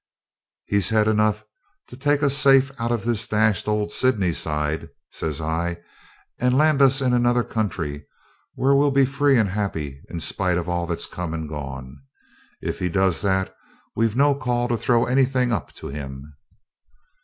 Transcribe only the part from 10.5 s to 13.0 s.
of all that's come and gone. If he